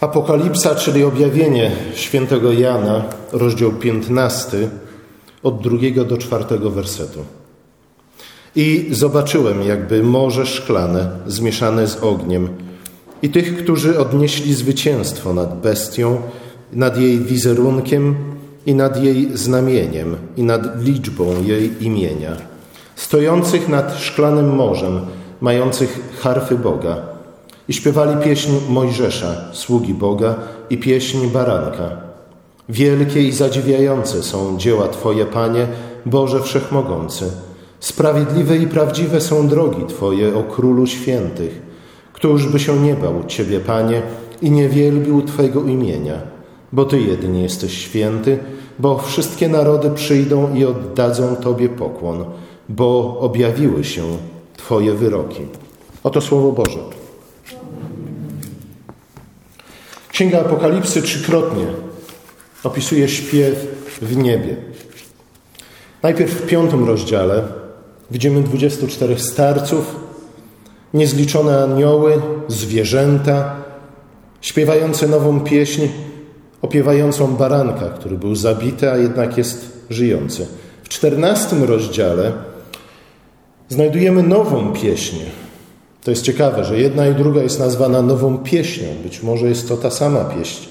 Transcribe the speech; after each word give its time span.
Apokalipsa, 0.00 0.74
czyli 0.74 1.04
objawienie 1.04 1.70
świętego 1.94 2.52
Jana, 2.52 3.04
rozdział 3.32 3.72
15, 3.72 4.68
od 5.42 5.62
drugiego 5.62 6.04
do 6.04 6.18
czwartego 6.18 6.70
wersetu. 6.70 7.20
I 8.56 8.88
zobaczyłem 8.90 9.62
jakby 9.62 10.02
morze 10.02 10.46
szklane, 10.46 11.10
zmieszane 11.26 11.86
z 11.86 11.96
ogniem, 11.96 12.48
i 13.22 13.30
tych, 13.30 13.56
którzy 13.56 13.98
odnieśli 13.98 14.54
zwycięstwo 14.54 15.34
nad 15.34 15.60
bestią, 15.60 16.20
nad 16.72 16.98
jej 16.98 17.18
wizerunkiem 17.18 18.16
i 18.66 18.74
nad 18.74 19.04
jej 19.04 19.36
znamieniem 19.36 20.16
i 20.36 20.42
nad 20.42 20.82
liczbą 20.82 21.42
jej 21.44 21.84
imienia, 21.84 22.36
stojących 22.96 23.68
nad 23.68 23.98
szklanym 23.98 24.54
morzem, 24.54 25.00
mających 25.40 26.18
harfy 26.22 26.54
Boga 26.54 27.15
i 27.68 27.72
śpiewali 27.72 28.24
pieśń 28.24 28.50
Mojżesza, 28.68 29.34
sługi 29.52 29.94
Boga 29.94 30.34
i 30.70 30.78
pieśń 30.78 31.26
Baranka. 31.26 31.90
Wielkie 32.68 33.22
i 33.22 33.32
zadziwiające 33.32 34.22
są 34.22 34.58
dzieła 34.58 34.88
Twoje, 34.88 35.26
Panie, 35.26 35.66
Boże 36.06 36.40
Wszechmogący. 36.40 37.30
Sprawiedliwe 37.80 38.56
i 38.56 38.66
prawdziwe 38.66 39.20
są 39.20 39.48
drogi 39.48 39.86
Twoje, 39.88 40.36
o 40.36 40.42
Królu 40.42 40.86
Świętych. 40.86 41.62
Któż 42.12 42.46
by 42.46 42.58
się 42.58 42.80
nie 42.80 42.94
bał 42.94 43.24
Ciebie, 43.26 43.60
Panie, 43.60 44.02
i 44.42 44.50
nie 44.50 44.68
wielbił 44.68 45.22
Twojego 45.22 45.62
imienia? 45.62 46.14
Bo 46.72 46.84
Ty 46.84 47.00
jedynie 47.00 47.42
jesteś 47.42 47.78
święty, 47.78 48.38
bo 48.78 48.98
wszystkie 48.98 49.48
narody 49.48 49.90
przyjdą 49.90 50.54
i 50.54 50.64
oddadzą 50.64 51.36
Tobie 51.36 51.68
pokłon, 51.68 52.24
bo 52.68 53.18
objawiły 53.20 53.84
się 53.84 54.02
Twoje 54.56 54.92
wyroki. 54.92 55.42
Oto 56.04 56.20
Słowo 56.20 56.52
Boże. 56.52 57.05
Księga 60.16 60.40
Apokalipsy 60.40 61.02
trzykrotnie 61.02 61.66
opisuje 62.64 63.08
śpiew 63.08 63.66
w 64.02 64.16
niebie. 64.16 64.56
Najpierw 66.02 66.30
w 66.30 66.46
piątym 66.46 66.86
rozdziale 66.86 67.42
widzimy 68.10 68.42
24 68.42 69.18
starców, 69.18 69.96
niezliczone 70.94 71.62
anioły, 71.62 72.22
zwierzęta, 72.48 73.56
śpiewające 74.40 75.08
nową 75.08 75.40
pieśń, 75.40 75.88
opiewającą 76.62 77.36
baranka, 77.36 77.88
który 77.88 78.18
był 78.18 78.34
zabity, 78.34 78.90
a 78.90 78.96
jednak 78.96 79.38
jest 79.38 79.86
żyjący. 79.90 80.46
W 80.82 80.88
czternastym 80.88 81.64
rozdziale 81.64 82.32
znajdujemy 83.68 84.22
nową 84.22 84.72
pieśń. 84.72 85.16
To 86.06 86.10
jest 86.10 86.22
ciekawe, 86.22 86.64
że 86.64 86.78
jedna 86.80 87.08
i 87.08 87.14
druga 87.14 87.42
jest 87.42 87.58
nazwana 87.58 88.02
nową 88.02 88.38
pieśnią. 88.38 88.88
Być 89.02 89.22
może 89.22 89.48
jest 89.48 89.68
to 89.68 89.76
ta 89.76 89.90
sama 89.90 90.24
pieśń 90.24 90.66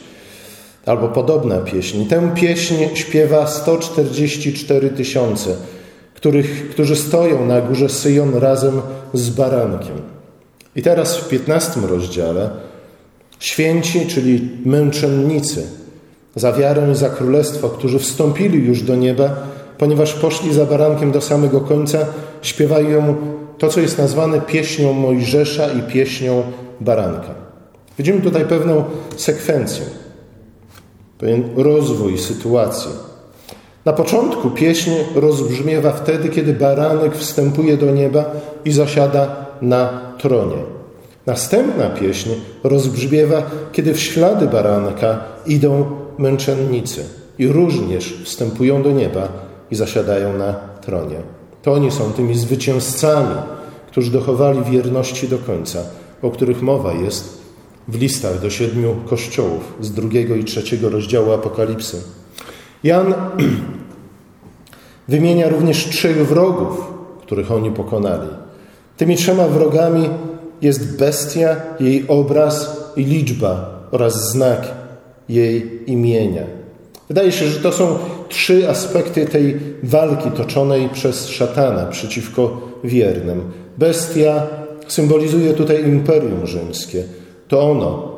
albo 0.86 1.08
podobna 1.08 1.58
pieśń. 1.58 2.06
Tę 2.06 2.32
pieśń 2.36 2.76
śpiewa 2.94 3.48
144 3.48 4.90
tysiące, 4.90 5.56
których, 6.14 6.70
którzy 6.70 6.96
stoją 6.96 7.46
na 7.46 7.62
górze 7.62 7.90
Syjon 7.90 8.36
razem 8.36 8.82
z 9.14 9.30
barankiem. 9.30 10.02
I 10.76 10.82
teraz 10.82 11.18
w 11.18 11.28
15 11.28 11.82
rozdziale 11.82 12.50
święci, 13.40 14.08
czyli 14.08 14.50
męczennicy, 14.66 15.68
za 16.36 16.54
wiarę 16.54 16.92
i 16.92 16.96
za 16.96 17.10
królestwo, 17.10 17.70
którzy 17.70 18.00
wstąpili 18.00 18.66
już 18.66 18.82
do 18.82 18.96
nieba, 18.96 19.36
ponieważ 19.78 20.14
poszli 20.14 20.54
za 20.54 20.66
barankiem 20.66 21.12
do 21.12 21.22
samego 21.22 21.62
końca, 21.62 22.00
śpiewają 22.42 23.16
to, 23.58 23.70
co 23.70 23.80
jest 23.80 23.98
nazwane 23.98 24.42
pieśnią 24.42 24.94
Mojżesza 24.94 25.68
i 25.68 25.82
pieśnią 25.82 26.44
baranka. 26.82 27.36
Widzimy 27.98 28.22
tutaj 28.22 28.46
pewną 28.46 28.84
sekwencję, 29.18 29.86
pewien 31.18 31.44
rozwój 31.56 32.18
sytuacji. 32.18 32.92
Na 33.86 33.94
początku 33.94 34.50
pieśń 34.50 34.92
rozbrzmiewa 35.16 35.92
wtedy, 35.92 36.30
kiedy 36.30 36.54
baranek 36.54 37.16
wstępuje 37.16 37.78
do 37.78 37.92
nieba 37.92 38.26
i 38.66 38.72
zasiada 38.72 39.46
na 39.62 40.02
tronie. 40.18 40.58
Następna 41.26 41.90
pieśń 41.90 42.30
rozbrzmiewa, 42.64 43.44
kiedy 43.72 43.94
w 43.94 44.00
ślady 44.00 44.48
baranka 44.48 45.20
idą 45.46 45.86
męczennicy 46.18 47.04
i 47.40 47.48
również 47.48 48.22
wstępują 48.24 48.84
do 48.84 48.92
nieba 48.92 49.28
i 49.72 49.76
zasiadają 49.76 50.38
na 50.38 50.54
tronie. 50.54 51.18
To 51.62 51.74
oni 51.74 51.92
są 51.92 52.14
tymi 52.14 52.38
zwycięzcami, 52.38 53.36
którzy 53.96 54.12
dochowali 54.12 54.64
wierności 54.64 55.28
do 55.28 55.38
końca, 55.38 55.80
o 56.22 56.32
których 56.32 56.62
mowa 56.62 56.94
jest 56.94 57.38
w 57.88 58.00
listach 58.00 58.42
do 58.42 58.50
siedmiu 58.50 58.96
kościołów 59.10 59.74
z 59.82 59.92
drugiego 59.92 60.36
i 60.36 60.44
trzeciego 60.44 60.90
rozdziału 60.90 61.32
Apokalipsy. 61.32 62.02
Jan 62.84 63.14
wymienia 65.08 65.50
również 65.50 65.86
trzech 65.86 66.28
wrogów, 66.28 66.92
których 67.22 67.52
oni 67.52 67.72
pokonali. 67.72 68.28
Tymi 68.98 69.16
trzema 69.16 69.48
wrogami 69.48 70.10
jest 70.62 71.00
bestia, 71.00 71.56
jej 71.80 72.08
obraz 72.08 72.78
i 72.96 73.04
liczba 73.04 73.80
oraz 73.92 74.32
znak 74.32 74.68
jej 75.30 75.82
imienia. 75.92 76.44
Wydaje 77.08 77.32
się, 77.32 77.48
że 77.48 77.60
to 77.60 77.72
są 77.72 77.98
trzy 78.30 78.70
aspekty 78.70 79.26
tej 79.26 79.60
walki 79.84 80.32
toczonej 80.32 80.90
przez 80.90 81.28
szatana 81.28 81.86
przeciwko 81.86 82.62
wiernym. 82.84 83.65
Bestia 83.78 84.48
symbolizuje 84.88 85.54
tutaj 85.54 85.84
Imperium 85.84 86.48
Rzymskie. 86.48 87.04
To 87.48 87.72
ono 87.72 88.16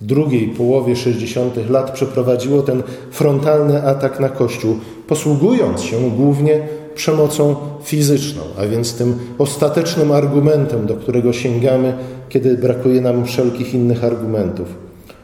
w 0.00 0.04
drugiej 0.04 0.48
połowie 0.48 0.96
60. 0.96 1.70
lat 1.70 1.90
przeprowadziło 1.90 2.62
ten 2.62 2.82
frontalny 3.10 3.82
atak 3.82 4.20
na 4.20 4.28
Kościół, 4.28 4.76
posługując 5.06 5.82
się 5.82 6.10
głównie 6.10 6.60
przemocą 6.94 7.56
fizyczną, 7.82 8.42
a 8.58 8.66
więc 8.66 8.94
tym 8.94 9.18
ostatecznym 9.38 10.12
argumentem, 10.12 10.86
do 10.86 10.94
którego 10.94 11.32
sięgamy, 11.32 11.94
kiedy 12.28 12.56
brakuje 12.56 13.00
nam 13.00 13.24
wszelkich 13.24 13.74
innych 13.74 14.04
argumentów. 14.04 14.68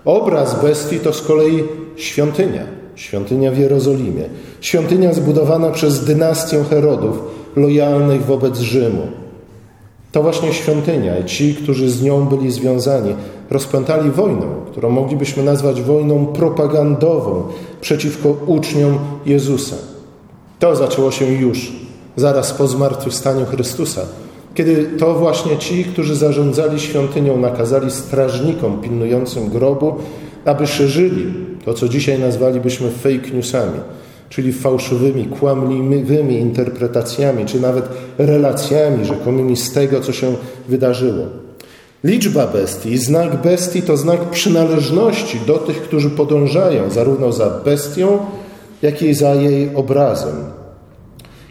Obraz 0.05 0.63
bestii 0.63 1.01
to 1.01 1.13
z 1.13 1.23
kolei 1.23 1.65
świątynia, 1.97 2.63
świątynia 2.95 3.53
w 3.53 3.59
Jerozolimie, 3.59 4.25
świątynia 4.61 5.13
zbudowana 5.13 5.71
przez 5.71 6.05
dynastię 6.05 6.65
Herodów, 6.71 7.19
lojalnych 7.57 8.25
wobec 8.25 8.59
Rzymu. 8.59 9.07
To 10.13 10.23
właśnie 10.23 10.53
świątynia 10.53 11.19
i 11.19 11.25
ci, 11.25 11.55
którzy 11.55 11.91
z 11.91 12.03
nią 12.03 12.25
byli 12.27 12.53
związani, 12.53 13.15
rozpętali 13.51 14.11
wojnę, 14.11 14.47
którą 14.71 14.91
moglibyśmy 14.91 15.43
nazwać 15.43 15.83
wojną 15.83 16.27
propagandową 16.27 17.43
przeciwko 17.81 18.37
uczniom 18.47 18.99
Jezusa. 19.27 19.77
To 20.59 20.77
zaczęło 20.77 21.11
się 21.11 21.25
już 21.25 21.73
zaraz 22.17 22.53
po 22.53 22.69
zmartwychwstaniu 22.69 23.47
Chrystusa, 23.47 24.01
kiedy 24.55 24.85
to 24.99 25.15
właśnie 25.15 25.59
ci, 25.59 25.85
którzy 25.85 26.17
zarządzali 26.17 26.81
świątynią, 26.81 27.37
nakazali 27.37 27.91
strażnikom 27.91 28.81
pilnującym 28.81 29.49
grobu, 29.49 29.95
aby 30.45 30.67
szerzyli 30.67 31.35
to, 31.65 31.75
co 31.75 31.89
dzisiaj 31.89 32.19
nazwalibyśmy 32.19 32.91
fake 32.91 33.31
newsami, 33.35 33.81
czyli 34.29 34.53
fałszywymi, 34.53 35.25
kłamliwymi 35.25 36.39
interpretacjami, 36.39 37.47
czy 37.47 37.61
nawet 37.61 37.89
relacjami 38.19 39.05
rzekomymi 39.05 39.57
z 39.57 39.73
tego, 39.73 40.01
co 40.01 40.13
się 40.13 40.35
wydarzyło. 40.69 41.27
Liczba 42.05 42.47
bestii, 42.47 42.99
znak 42.99 43.43
bestii 43.43 43.83
to 43.83 43.97
znak 43.97 44.31
przynależności 44.31 45.41
do 45.47 45.59
tych, 45.59 45.83
którzy 45.83 46.11
podążają 46.11 46.91
zarówno 46.91 47.33
za 47.33 47.51
bestią, 47.65 48.19
jak 48.83 49.03
i 49.03 49.15
za 49.15 49.35
jej 49.35 49.75
obrazem. 49.75 50.35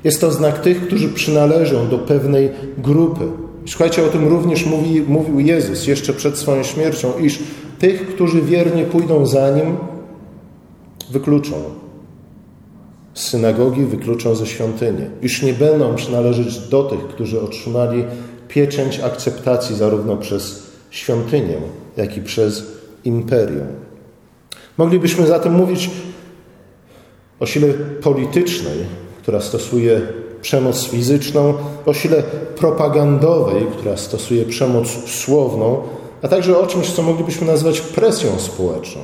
Jest 0.03 0.21
to 0.21 0.31
znak 0.31 0.61
tych, 0.61 0.87
którzy 0.87 1.09
przynależą 1.09 1.87
do 1.87 1.99
pewnej 1.99 2.49
grupy. 2.77 3.25
Słuchajcie, 3.65 4.05
o 4.05 4.07
tym 4.07 4.27
również 4.27 4.65
mówi, 4.65 5.01
mówił 5.01 5.39
Jezus 5.39 5.87
jeszcze 5.87 6.13
przed 6.13 6.37
swoją 6.37 6.63
śmiercią, 6.63 7.13
iż 7.21 7.39
tych, 7.79 8.07
którzy 8.07 8.41
wiernie 8.41 8.83
pójdą 8.83 9.25
za 9.25 9.49
Nim, 9.49 9.77
wykluczą 11.11 11.82
synagogi, 13.13 13.85
wykluczą 13.85 14.35
ze 14.35 14.47
świątyni. 14.47 15.05
Iż 15.21 15.41
nie 15.41 15.53
będą 15.53 15.95
przynależeć 15.95 16.59
do 16.59 16.83
tych, 16.83 17.07
którzy 17.07 17.41
otrzymali 17.41 18.05
pieczęć 18.47 18.99
akceptacji 18.99 19.75
zarówno 19.75 20.17
przez 20.17 20.63
świątynię, 20.89 21.57
jak 21.97 22.17
i 22.17 22.21
przez 22.21 22.63
imperium. 23.05 23.67
Moglibyśmy 24.77 25.27
zatem 25.27 25.53
mówić 25.53 25.89
o 27.39 27.45
sile 27.45 27.67
politycznej, 28.01 28.77
która 29.21 29.41
stosuje 29.41 30.01
przemoc 30.41 30.85
fizyczną, 30.85 31.53
o 31.85 31.93
sile 31.93 32.23
propagandowej, 32.55 33.65
która 33.77 33.97
stosuje 33.97 34.45
przemoc 34.45 34.87
słowną, 35.05 35.81
a 36.21 36.27
także 36.27 36.59
o 36.59 36.67
czymś, 36.67 36.91
co 36.91 37.01
moglibyśmy 37.01 37.47
nazwać 37.47 37.81
presją 37.81 38.39
społeczną. 38.39 39.01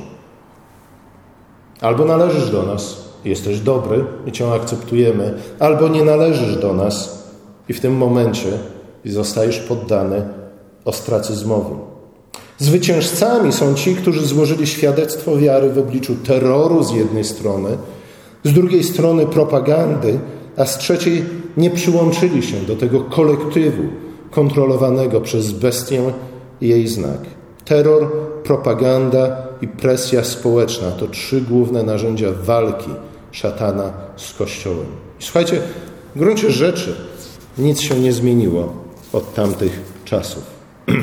Albo 1.80 2.04
należysz 2.04 2.50
do 2.50 2.62
nas, 2.62 3.09
jesteś 3.24 3.60
dobry 3.60 4.04
i 4.26 4.32
cię 4.32 4.52
akceptujemy, 4.52 5.34
albo 5.58 5.88
nie 5.88 6.04
należysz 6.04 6.56
do 6.56 6.74
nas 6.74 7.24
i 7.68 7.72
w 7.72 7.80
tym 7.80 7.96
momencie 7.96 8.48
zostajesz 9.04 9.58
poddany 9.60 10.22
ostracyzmowi. 10.84 11.74
Zwycięzcami 12.58 13.52
są 13.52 13.74
ci, 13.74 13.94
którzy 13.94 14.26
złożyli 14.26 14.66
świadectwo 14.66 15.36
wiary 15.36 15.70
w 15.70 15.78
obliczu 15.78 16.14
terroru 16.14 16.82
z 16.82 16.92
jednej 16.92 17.24
strony, 17.24 17.68
z 18.44 18.52
drugiej 18.52 18.84
strony 18.84 19.26
propagandy, 19.26 20.18
a 20.56 20.66
z 20.66 20.78
trzeciej 20.78 21.24
nie 21.56 21.70
przyłączyli 21.70 22.42
się 22.42 22.56
do 22.56 22.76
tego 22.76 23.00
kolektywu 23.00 23.82
kontrolowanego 24.30 25.20
przez 25.20 25.52
bestię 25.52 26.02
i 26.60 26.68
jej 26.68 26.88
znak. 26.88 27.18
Terror, 27.64 28.12
propaganda 28.44 29.36
i 29.62 29.68
presja 29.68 30.24
społeczna 30.24 30.90
to 30.90 31.06
trzy 31.06 31.40
główne 31.40 31.82
narzędzia 31.82 32.28
walki 32.42 32.90
szatana 33.32 33.92
z 34.16 34.32
Kościołem. 34.34 34.86
I 35.20 35.24
słuchajcie, 35.24 35.60
w 36.16 36.18
gruncie 36.18 36.50
rzeczy 36.50 36.96
nic 37.58 37.80
się 37.80 37.94
nie 37.94 38.12
zmieniło 38.12 38.72
od 39.12 39.34
tamtych 39.34 39.80
czasów. 40.04 40.42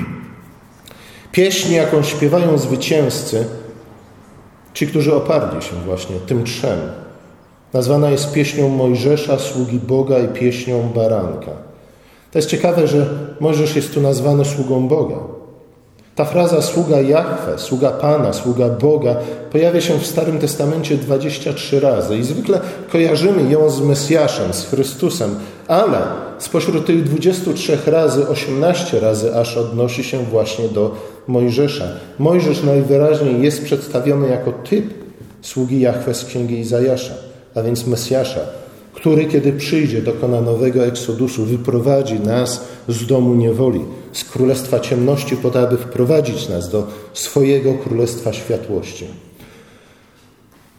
Pieśń, 1.32 1.74
jaką 1.74 2.04
śpiewają 2.04 2.58
zwycięzcy, 2.58 3.46
ci, 4.74 4.88
którzy 4.88 5.16
oparli 5.16 5.62
się 5.62 5.76
właśnie 5.86 6.16
tym 6.16 6.44
trzem, 6.44 6.80
nazwana 7.74 8.10
jest 8.10 8.32
pieśnią 8.32 8.70
Mojżesza, 8.70 9.40
sługi 9.40 9.80
Boga 9.80 10.20
i 10.20 10.28
pieśnią 10.28 10.90
Baranka. 10.96 11.52
To 12.32 12.40
jest 12.40 12.50
ciekawe, 12.50 12.88
że 12.88 13.10
Mojżesz 13.40 13.76
jest 13.76 13.94
tu 13.94 14.02
nazwany 14.02 14.46
sługą 14.46 14.88
Boga. 14.88 15.37
Ta 16.18 16.26
fraza 16.26 16.62
sługa 16.62 17.02
Jahwe, 17.02 17.60
sługa 17.60 17.92
Pana, 17.92 18.34
sługa 18.34 18.70
Boga 18.70 19.16
pojawia 19.52 19.82
się 19.82 20.00
w 20.00 20.08
Starym 20.08 20.40
Testamencie 20.40 20.98
23 20.98 21.80
razy 21.80 22.18
i 22.18 22.24
zwykle 22.24 22.60
kojarzymy 22.92 23.52
ją 23.52 23.70
z 23.70 23.82
Mesjaszem, 23.82 24.54
z 24.54 24.66
Chrystusem, 24.66 25.36
ale 25.68 25.98
spośród 26.40 26.86
tych 26.86 27.04
23 27.04 27.78
razy 27.86 28.28
18 28.28 29.00
razy 29.00 29.36
aż 29.36 29.58
odnosi 29.58 30.04
się 30.04 30.18
właśnie 30.18 30.68
do 30.68 30.96
Mojżesza. 31.28 31.86
Mojżesz 32.20 32.64
najwyraźniej 32.64 33.42
jest 33.42 33.64
przedstawiony 33.66 34.28
jako 34.28 34.52
typ 34.52 34.94
sługi 35.42 35.80
Jahwe 35.80 36.14
z 36.14 36.26
Księgi 36.26 36.60
Izajasza, 36.60 37.14
a 37.56 37.62
więc 37.62 37.88
Mesjasza, 37.88 38.40
który 38.98 39.26
kiedy 39.26 39.54
przyjdzie, 39.54 40.02
dokona 40.02 40.42
nowego 40.42 40.86
eksodusu, 40.86 41.46
wyprowadzi 41.46 42.20
nas 42.20 42.62
z 42.88 43.06
domu 43.06 43.36
niewoli, 43.36 43.82
z 44.14 44.24
królestwa 44.24 44.80
ciemności, 44.80 45.38
po 45.38 45.50
to, 45.50 45.60
aby 45.60 45.78
wprowadzić 45.78 46.50
nas 46.50 46.70
do 46.70 46.88
swojego 47.14 47.74
królestwa 47.74 48.34
światłości. 48.34 49.08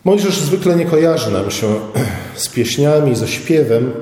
Mojżesz 0.05 0.41
zwykle 0.41 0.77
nie 0.77 0.85
kojarzy 0.85 1.31
nam 1.31 1.51
się 1.51 1.67
z 2.45 2.49
pieśniami, 2.49 3.17
ze 3.17 3.29
śpiewem. 3.29 3.93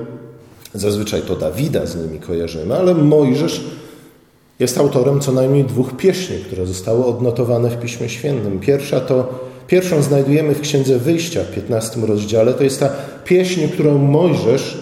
Zazwyczaj 0.74 1.22
to 1.22 1.36
Dawida 1.36 1.86
z 1.86 1.96
nimi 1.96 2.18
kojarzymy, 2.18 2.76
ale 2.76 2.94
Mojżesz 2.94 3.64
jest 4.60 4.78
autorem 4.78 5.20
co 5.20 5.32
najmniej 5.32 5.64
dwóch 5.64 5.96
pieśni, 5.96 6.36
które 6.38 6.66
zostały 6.66 7.04
odnotowane 7.04 7.70
w 7.70 7.80
Piśmie 7.80 8.08
Świętym. 8.08 8.60
Pierwsza 8.60 9.00
to 9.00 9.46
Pierwszą 9.66 10.02
znajdujemy 10.02 10.54
w 10.54 10.60
Księdze 10.60 10.98
Wyjścia 10.98 11.40
w 11.42 11.54
15 11.54 12.00
rozdziale. 12.00 12.54
To 12.54 12.64
jest 12.64 12.80
ta 12.80 12.90
pieśń, 13.26 13.68
którą 13.68 13.98
Mojżesz 13.98 14.78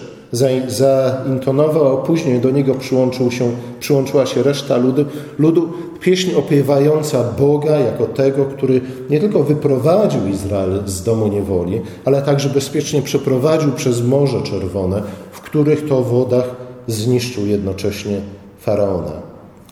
zaintonował, 0.67 1.97
a 1.97 2.01
później 2.01 2.39
do 2.39 2.51
niego 2.51 2.75
przyłączył 2.75 3.31
się, 3.31 3.51
przyłączyła 3.79 4.25
się 4.25 4.43
reszta 4.43 4.77
ludu, 4.77 5.05
ludu. 5.39 5.69
Pieśń 5.99 6.35
opiewająca 6.35 7.23
Boga 7.39 7.79
jako 7.79 8.05
tego, 8.05 8.45
który 8.45 8.81
nie 9.09 9.19
tylko 9.19 9.43
wyprowadził 9.43 10.27
Izrael 10.27 10.83
z 10.85 11.03
domu 11.03 11.27
niewoli, 11.27 11.81
ale 12.05 12.21
także 12.21 12.49
bezpiecznie 12.49 13.01
przeprowadził 13.01 13.71
przez 13.71 14.03
Morze 14.03 14.41
Czerwone, 14.41 15.01
w 15.31 15.41
których 15.41 15.87
to 15.87 16.03
wodach 16.03 16.55
zniszczył 16.87 17.45
jednocześnie 17.45 18.21
Faraona. 18.59 19.11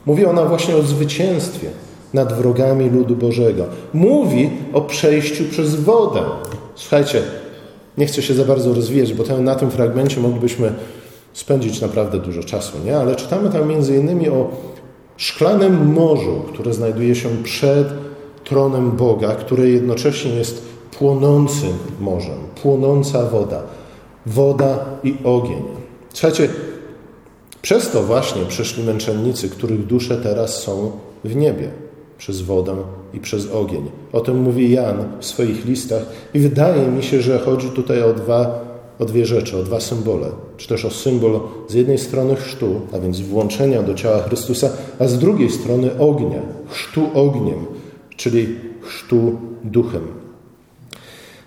Mówi 0.06 0.26
ona 0.26 0.46
właśnie 0.46 0.76
o 0.76 0.82
zwycięstwie, 0.82 1.70
nad 2.14 2.34
wrogami 2.34 2.90
ludu 2.90 3.16
Bożego. 3.16 3.66
Mówi 3.94 4.50
o 4.74 4.82
przejściu 4.82 5.44
przez 5.52 5.76
wodę. 5.76 6.20
Słuchajcie, 6.76 7.22
nie 7.98 8.06
chcę 8.06 8.22
się 8.22 8.34
za 8.34 8.46
bardzo 8.46 8.74
rozwijać, 8.74 9.14
bo 9.14 9.24
ten, 9.24 9.44
na 9.44 9.56
tym 9.56 9.72
fragmencie 9.72 10.22
moglibyśmy 10.22 10.74
spędzić 11.34 11.82
naprawdę 11.82 12.20
dużo 12.20 12.44
czasu, 12.44 12.78
nie? 12.86 12.98
Ale 12.98 13.16
czytamy 13.16 13.50
tam 13.50 13.70
między 13.70 13.98
innymi 13.98 14.30
o 14.30 14.50
szklanym 15.18 15.94
morzu, 15.94 16.44
które 16.54 16.74
znajduje 16.74 17.16
się 17.16 17.30
przed 17.44 17.88
tronem 18.44 18.92
Boga, 18.92 19.36
które 19.36 19.70
jednocześnie 19.70 20.32
jest 20.32 20.64
płonącym 20.98 21.74
morzem, 22.00 22.38
płonąca 22.62 23.26
woda, 23.26 23.62
woda 24.26 24.86
i 25.04 25.16
ogień. 25.24 25.64
Słuchajcie, 26.14 26.50
przez 27.62 27.90
to 27.90 28.04
właśnie 28.04 28.46
przyszli 28.46 28.84
męczennicy, 28.84 29.50
których 29.50 29.86
dusze 29.86 30.18
teraz 30.18 30.64
są 30.64 30.92
w 31.24 31.36
niebie 31.36 31.72
przez 32.18 32.42
wodę 32.42 32.76
i 33.14 33.20
przez 33.20 33.52
ogień. 33.52 33.92
O 34.14 34.22
tym 34.22 34.38
mówi 34.38 34.72
Jan 34.72 34.98
w 35.20 35.26
swoich 35.26 35.66
listach 35.66 36.04
i 36.34 36.40
wydaje 36.40 36.88
mi 36.88 37.04
się, 37.04 37.22
że 37.22 37.40
chodzi 37.40 37.70
tutaj 37.70 38.04
o 38.04 38.14
dwa, 38.14 38.66
o 39.00 39.06
dwie 39.06 39.26
rzeczy, 39.26 39.58
o 39.58 39.64
dwa 39.64 39.80
symbole. 39.80 40.28
Czy 40.58 40.68
też 40.68 40.86
o 40.86 40.90
symbol 40.90 41.40
z 41.68 41.74
jednej 41.74 41.98
strony 41.98 42.36
chrztu, 42.36 42.82
a 42.94 43.00
więc 43.00 43.22
włączenia 43.22 43.82
do 43.82 43.94
ciała 43.94 44.22
Chrystusa, 44.22 44.70
a 45.00 45.08
z 45.08 45.20
drugiej 45.20 45.50
strony 45.50 46.00
ognia, 46.00 46.42
chrztu 46.70 47.10
ogniem, 47.14 47.66
czyli 48.16 48.48
chrztu 48.82 49.36
duchem. 49.64 50.24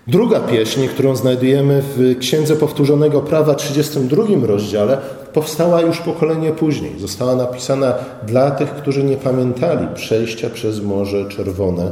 Druga 0.07 0.39
pieśń, 0.39 0.87
którą 0.87 1.15
znajdujemy 1.15 1.83
w 1.95 2.19
Księdze 2.19 2.55
Powtórzonego 2.55 3.21
Prawa, 3.21 3.55
32 3.55 4.23
rozdziale, 4.47 4.97
powstała 5.37 5.81
już 5.81 5.99
pokolenie 5.99 6.51
później. 6.51 6.99
Została 6.99 7.35
napisana 7.35 7.93
dla 8.27 8.51
tych, 8.51 8.69
którzy 8.69 9.03
nie 9.03 9.17
pamiętali 9.17 9.87
przejścia 9.95 10.49
przez 10.49 10.83
Morze 10.83 11.29
Czerwone 11.29 11.91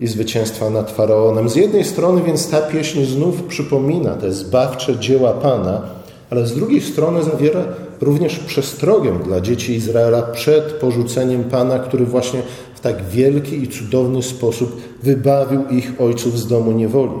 i 0.00 0.06
zwycięstwa 0.06 0.70
nad 0.70 0.90
Faraonem. 0.90 1.48
Z 1.48 1.56
jednej 1.56 1.84
strony 1.84 2.22
więc 2.22 2.50
ta 2.50 2.60
pieśń 2.60 3.04
znów 3.04 3.42
przypomina 3.42 4.14
te 4.14 4.32
zbawcze 4.32 4.98
dzieła 4.98 5.32
Pana, 5.32 5.82
ale 6.30 6.46
z 6.46 6.54
drugiej 6.54 6.80
strony 6.80 7.22
zawiera 7.22 7.64
również 8.00 8.38
przestrogę 8.38 9.18
dla 9.24 9.40
dzieci 9.40 9.74
Izraela 9.74 10.22
przed 10.22 10.64
porzuceniem 10.64 11.44
Pana, 11.44 11.78
który 11.78 12.04
właśnie 12.04 12.42
w 12.74 12.80
tak 12.80 13.04
wielki 13.04 13.62
i 13.62 13.68
cudowny 13.68 14.22
sposób 14.22 14.80
wybawił 15.02 15.68
ich 15.68 15.92
ojców 16.00 16.38
z 16.38 16.46
domu 16.46 16.72
niewoli. 16.72 17.12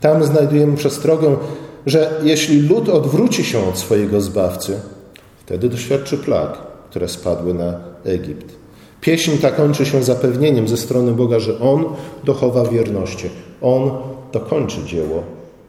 Tam 0.00 0.24
znajdujemy 0.24 0.76
przestrogę 0.76 1.36
że 1.86 2.20
jeśli 2.22 2.60
lud 2.60 2.88
odwróci 2.88 3.44
się 3.44 3.68
od 3.68 3.78
swojego 3.78 4.20
zbawcy, 4.20 4.80
wtedy 5.46 5.68
doświadczy 5.68 6.18
plag, 6.18 6.58
które 6.90 7.08
spadły 7.08 7.54
na 7.54 7.80
Egipt. 8.04 8.54
Pieśń 9.00 9.38
ta 9.38 9.50
kończy 9.50 9.86
się 9.86 10.02
zapewnieniem 10.02 10.68
ze 10.68 10.76
strony 10.76 11.12
Boga, 11.12 11.40
że 11.40 11.60
On 11.60 11.84
dochowa 12.24 12.64
wierności. 12.64 13.30
On 13.62 13.90
dokończy 14.32 14.84
dzieło, 14.84 15.22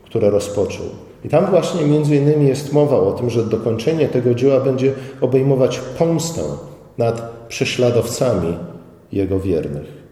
które 0.05 0.29
rozpoczął. 0.29 0.85
I 1.25 1.29
tam 1.29 1.45
właśnie 1.45 1.85
między 1.85 2.15
innymi 2.15 2.47
jest 2.47 2.73
mowa 2.73 2.97
o 2.97 3.11
tym, 3.11 3.29
że 3.29 3.43
dokończenie 3.43 4.09
tego 4.09 4.35
dzieła 4.35 4.59
będzie 4.59 4.93
obejmować 5.21 5.79
pomstę 5.97 6.41
nad 6.97 7.21
prześladowcami 7.47 8.57
Jego 9.11 9.39
wiernych. 9.39 10.03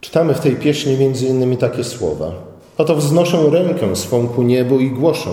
Czytamy 0.00 0.34
w 0.34 0.40
tej 0.40 0.56
pieśni 0.56 0.96
między 0.96 1.26
innymi 1.26 1.56
takie 1.56 1.84
słowa. 1.84 2.47
Oto 2.78 2.96
wznoszę 2.96 3.38
rękę 3.50 3.96
swą 3.96 4.28
ku 4.28 4.42
niebu 4.42 4.78
i 4.78 4.90
głoszę: 4.90 5.30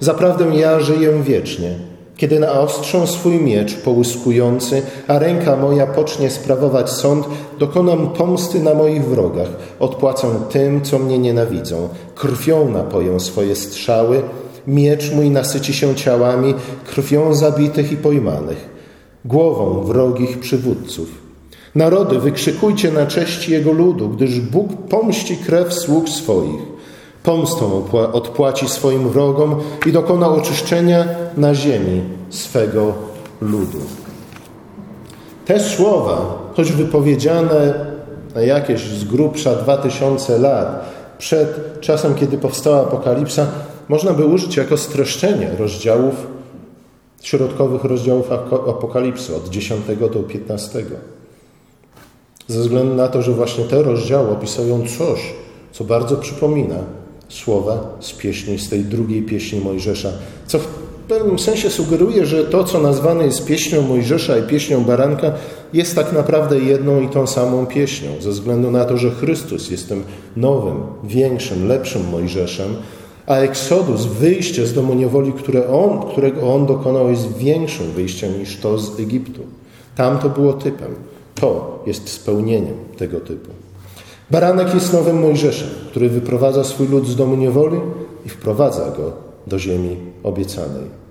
Zaprawdę 0.00 0.56
ja 0.56 0.80
żyję 0.80 1.22
wiecznie. 1.22 1.70
Kiedy 2.16 2.40
naostrzę 2.40 3.06
swój 3.06 3.38
miecz 3.38 3.74
połyskujący, 3.74 4.82
a 5.08 5.18
ręka 5.18 5.56
moja 5.56 5.86
pocznie 5.86 6.30
sprawować 6.30 6.90
sąd, 6.90 7.26
dokonam 7.58 8.10
pomsty 8.10 8.60
na 8.60 8.74
moich 8.74 9.04
wrogach, 9.04 9.48
odpłacę 9.80 10.28
tym, 10.50 10.82
co 10.82 10.98
mnie 10.98 11.18
nienawidzą. 11.18 11.88
Krwią 12.14 12.70
napoję 12.70 13.20
swoje 13.20 13.56
strzały, 13.56 14.22
miecz 14.66 15.12
mój 15.12 15.30
nasyci 15.30 15.74
się 15.74 15.94
ciałami, 15.94 16.54
krwią 16.86 17.34
zabitych 17.34 17.92
i 17.92 17.96
pojmanych, 17.96 18.68
głową 19.24 19.82
wrogich 19.82 20.40
przywódców. 20.40 21.08
Narody, 21.74 22.18
wykrzykujcie 22.18 22.92
na 22.92 23.06
cześć 23.06 23.48
Jego 23.48 23.72
ludu, 23.72 24.08
gdyż 24.08 24.40
Bóg 24.40 24.72
pomści 24.88 25.36
krew 25.36 25.74
sług 25.74 26.08
swoich. 26.08 26.75
Pomstą 27.26 27.82
odpłaci 28.12 28.68
swoim 28.68 29.08
wrogom 29.08 29.56
i 29.86 29.92
dokona 29.92 30.28
oczyszczenia 30.28 31.04
na 31.36 31.54
ziemi 31.54 32.02
swego 32.30 32.92
ludu. 33.40 33.78
Te 35.46 35.60
słowa, 35.60 36.38
choć 36.56 36.72
wypowiedziane 36.72 37.86
na 38.34 38.40
jakieś 38.40 38.80
z 38.80 39.04
grubsza 39.04 39.54
dwa 39.54 39.76
tysiące 39.76 40.38
lat 40.38 40.84
przed 41.18 41.80
czasem, 41.80 42.14
kiedy 42.14 42.38
powstała 42.38 42.80
Apokalipsa, 42.80 43.46
można 43.88 44.12
by 44.12 44.24
użyć 44.24 44.56
jako 44.56 44.76
streszczenie 44.76 45.50
rozdziałów, 45.58 46.14
środkowych 47.22 47.84
rozdziałów 47.84 48.32
Apokalipsy 48.68 49.36
od 49.36 49.48
10 49.48 49.80
do 50.12 50.22
15. 50.22 50.84
Ze 52.48 52.60
względu 52.60 52.94
na 52.94 53.08
to, 53.08 53.22
że 53.22 53.32
właśnie 53.32 53.64
te 53.64 53.82
rozdziały 53.82 54.30
opisują 54.30 54.82
coś, 54.98 55.20
co 55.72 55.84
bardzo 55.84 56.16
przypomina 56.16 56.76
słowa 57.28 57.96
z 58.00 58.12
pieśni, 58.12 58.58
z 58.58 58.68
tej 58.68 58.84
drugiej 58.84 59.22
pieśni 59.22 59.60
Mojżesza, 59.60 60.12
co 60.46 60.58
pewnym 61.08 61.38
sensie 61.38 61.70
sugeruje, 61.70 62.26
że 62.26 62.44
to, 62.44 62.64
co 62.64 62.80
nazwane 62.80 63.24
jest 63.24 63.46
pieśnią 63.46 63.82
Mojżesza 63.82 64.38
i 64.38 64.42
pieśnią 64.42 64.84
Baranka, 64.84 65.32
jest 65.72 65.94
tak 65.94 66.12
naprawdę 66.12 66.58
jedną 66.58 67.00
i 67.00 67.08
tą 67.08 67.26
samą 67.26 67.66
pieśnią, 67.66 68.10
ze 68.20 68.30
względu 68.30 68.70
na 68.70 68.84
to, 68.84 68.96
że 68.96 69.10
Chrystus 69.10 69.70
jest 69.70 69.88
tym 69.88 70.04
nowym, 70.36 70.76
większym, 71.04 71.68
lepszym 71.68 72.08
Mojżeszem, 72.08 72.76
a 73.26 73.36
Eksodus, 73.36 74.04
wyjście 74.04 74.66
z 74.66 74.72
domu 74.72 74.94
niewoli, 74.94 75.32
które 75.32 75.68
on, 75.68 76.10
którego 76.10 76.54
on 76.54 76.66
dokonał, 76.66 77.10
jest 77.10 77.36
większym 77.36 77.90
wyjściem 77.90 78.38
niż 78.38 78.56
to 78.56 78.78
z 78.78 79.00
Egiptu. 79.00 79.40
Tam 79.96 80.18
to 80.18 80.28
było 80.28 80.52
typem. 80.52 80.94
To 81.34 81.82
jest 81.86 82.08
spełnieniem 82.08 82.74
tego 82.96 83.20
typu. 83.20 83.65
Baranek 84.30 84.74
jest 84.74 84.92
nowym 84.92 85.20
Mojżeszem, 85.20 85.68
który 85.90 86.08
wyprowadza 86.08 86.64
swój 86.64 86.88
lud 86.88 87.06
z 87.06 87.16
domu 87.16 87.36
niewoli 87.36 87.80
i 88.26 88.28
wprowadza 88.28 88.90
go 88.90 89.12
do 89.46 89.58
ziemi 89.58 89.96
obiecanej. 90.22 91.06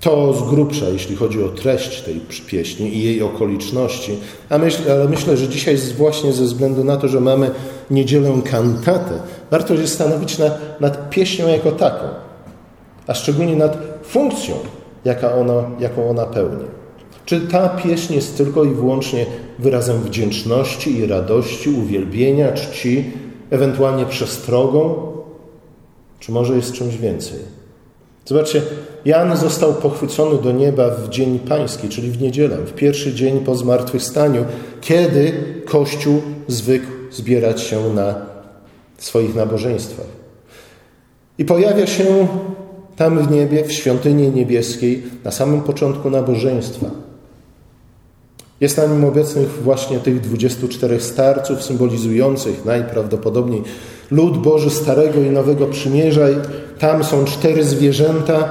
To 0.00 0.32
z 0.32 0.50
grubsza, 0.50 0.88
jeśli 0.88 1.16
chodzi 1.16 1.44
o 1.44 1.48
treść 1.48 2.02
tej 2.02 2.20
pieśni 2.46 2.96
i 2.96 3.02
jej 3.02 3.22
okoliczności, 3.22 4.18
a 4.48 4.58
myśl, 4.58 4.92
ale 4.92 5.08
myślę, 5.08 5.36
że 5.36 5.48
dzisiaj 5.48 5.76
właśnie 5.96 6.32
ze 6.32 6.44
względu 6.44 6.84
na 6.84 6.96
to, 6.96 7.08
że 7.08 7.20
mamy 7.20 7.50
niedzielę 7.90 8.42
kantatę, 8.50 9.20
warto 9.50 9.76
się 9.76 9.86
zastanowić 9.86 10.38
nad, 10.38 10.80
nad 10.80 11.10
pieśnią 11.10 11.48
jako 11.48 11.72
taką, 11.72 12.06
a 13.06 13.14
szczególnie 13.14 13.56
nad 13.56 13.78
funkcją, 14.02 14.54
jaka 15.04 15.32
jaką 15.80 16.10
ona 16.10 16.26
pełni. 16.26 16.77
Czy 17.28 17.40
ta 17.40 17.68
pieśń 17.68 18.14
jest 18.14 18.36
tylko 18.36 18.64
i 18.64 18.70
wyłącznie 18.70 19.26
wyrazem 19.58 20.02
wdzięczności 20.02 20.98
i 20.98 21.06
radości, 21.06 21.70
uwielbienia, 21.70 22.52
czci, 22.52 23.04
ewentualnie 23.50 24.06
przestrogą, 24.06 24.94
czy 26.18 26.32
może 26.32 26.56
jest 26.56 26.72
czymś 26.72 26.96
więcej? 26.96 27.38
Zobaczcie, 28.24 28.62
Jan 29.04 29.36
został 29.36 29.74
pochwycony 29.74 30.42
do 30.42 30.52
nieba 30.52 30.90
w 30.90 31.08
Dzień 31.08 31.38
Pański, 31.38 31.88
czyli 31.88 32.10
w 32.10 32.20
niedzielę, 32.20 32.56
w 32.56 32.72
pierwszy 32.72 33.14
dzień 33.14 33.40
po 33.40 33.54
zmartwychwstaniu, 33.54 34.44
kiedy 34.80 35.32
Kościół 35.66 36.22
zwykł 36.46 36.86
zbierać 37.10 37.60
się 37.62 37.94
na 37.94 38.14
swoich 38.98 39.34
nabożeństwach. 39.34 40.06
I 41.38 41.44
pojawia 41.44 41.86
się 41.86 42.28
tam 42.96 43.18
w 43.18 43.30
niebie, 43.30 43.64
w 43.64 43.72
świątyni 43.72 44.30
niebieskiej, 44.30 45.02
na 45.24 45.30
samym 45.30 45.60
początku 45.60 46.10
nabożeństwa. 46.10 47.07
Jest 48.60 48.76
na 48.76 48.86
nim 48.86 49.04
obecnych 49.04 49.62
właśnie 49.62 49.98
tych 49.98 50.20
24 50.20 51.00
starców 51.00 51.62
symbolizujących 51.62 52.64
najprawdopodobniej 52.64 53.62
lud 54.10 54.38
Boży 54.38 54.70
Starego 54.70 55.20
i 55.20 55.30
Nowego 55.30 55.66
Przymierza. 55.66 56.26
Tam 56.78 57.04
są 57.04 57.24
cztery 57.24 57.64
zwierzęta 57.64 58.50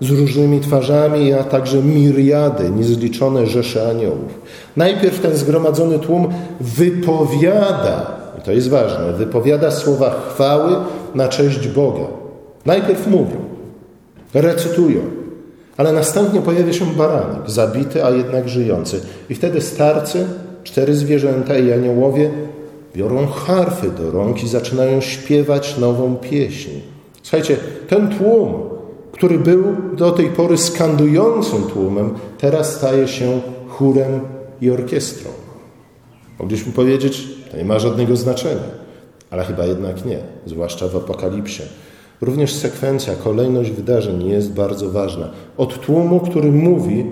z 0.00 0.10
różnymi 0.10 0.60
twarzami, 0.60 1.32
a 1.32 1.44
także 1.44 1.82
miriady, 1.82 2.70
niezliczone 2.70 3.46
rzesze 3.46 3.90
aniołów. 3.90 4.40
Najpierw 4.76 5.20
ten 5.20 5.36
zgromadzony 5.36 5.98
tłum 5.98 6.28
wypowiada, 6.60 8.16
i 8.38 8.42
to 8.42 8.52
jest 8.52 8.68
ważne, 8.68 9.12
wypowiada 9.12 9.70
słowa 9.70 10.10
chwały 10.10 10.76
na 11.14 11.28
cześć 11.28 11.68
Boga. 11.68 12.06
Najpierw 12.66 13.06
mówią, 13.06 13.36
recytują, 14.34 15.00
ale 15.76 15.92
następnie 15.92 16.40
pojawia 16.40 16.72
się 16.72 16.86
baranek, 16.86 17.50
zabity, 17.50 18.04
a 18.04 18.10
jednak 18.10 18.48
żyjący. 18.48 19.00
I 19.30 19.34
wtedy 19.34 19.60
starcy, 19.60 20.26
cztery 20.64 20.94
zwierzęta 20.94 21.58
i 21.58 21.72
aniołowie 21.72 22.30
biorą 22.94 23.26
harfy 23.26 23.90
do 23.90 24.10
rąk 24.10 24.42
i 24.42 24.48
zaczynają 24.48 25.00
śpiewać 25.00 25.78
nową 25.78 26.16
pieśń. 26.16 26.70
Słuchajcie, 27.22 27.56
ten 27.88 28.18
tłum, 28.18 28.54
który 29.12 29.38
był 29.38 29.64
do 29.96 30.10
tej 30.10 30.26
pory 30.26 30.58
skandującym 30.58 31.62
tłumem, 31.62 32.14
teraz 32.38 32.74
staje 32.74 33.08
się 33.08 33.40
chórem 33.68 34.20
i 34.60 34.70
orkiestrą. 34.70 35.30
Mogliśmy 36.38 36.72
powiedzieć, 36.72 37.28
to 37.50 37.56
nie 37.56 37.64
ma 37.64 37.78
żadnego 37.78 38.16
znaczenia, 38.16 38.84
ale 39.30 39.44
chyba 39.44 39.66
jednak 39.66 40.04
nie, 40.04 40.18
zwłaszcza 40.46 40.88
w 40.88 40.96
Apokalipsie. 40.96 41.62
Również 42.20 42.52
sekwencja, 42.52 43.14
kolejność 43.14 43.70
wydarzeń 43.70 44.28
jest 44.28 44.52
bardzo 44.52 44.90
ważna. 44.90 45.30
Od 45.56 45.80
tłumu, 45.80 46.20
który 46.20 46.52
mówi, 46.52 47.04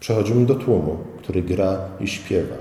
przechodzimy 0.00 0.46
do 0.46 0.54
tłumu, 0.54 0.96
który 1.18 1.42
gra 1.42 1.78
i 2.00 2.08
śpiewa. 2.08 2.54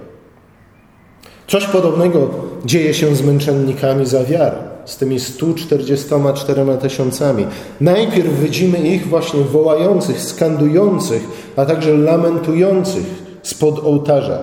Coś 1.48 1.66
podobnego 1.66 2.30
dzieje 2.66 2.94
się 2.94 3.16
z 3.16 3.22
męczennikami 3.22 4.06
za 4.06 4.24
wiarę, 4.24 4.58
z 4.86 4.98
tymi 4.98 5.20
144 5.20 6.78
tysiącami. 6.82 7.46
Najpierw 7.82 8.40
widzimy 8.40 8.80
ich 8.80 9.08
właśnie 9.08 9.42
wołających, 9.42 10.22
skandujących, 10.22 11.22
a 11.56 11.66
także 11.66 11.98
lamentujących 11.98 13.04
spod 13.44 13.80
ołtarza. 13.80 14.40